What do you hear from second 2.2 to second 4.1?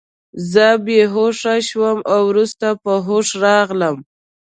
وروسته په هوښ راغلم